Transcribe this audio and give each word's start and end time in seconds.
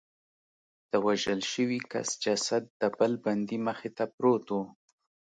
د 0.91 0.93
وژل 1.05 1.41
شوي 1.51 1.79
کس 1.91 2.09
جسد 2.23 2.63
د 2.81 2.83
بل 2.99 3.13
بندي 3.25 3.57
مخې 3.67 3.89
ته 3.97 4.03
پروت 4.15 4.45
و 4.51 4.57